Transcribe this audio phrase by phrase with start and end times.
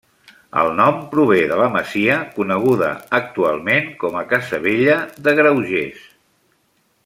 [0.59, 4.97] El nom prové de la masia coneguda actualment com a Casavella
[5.29, 6.13] de Graugés.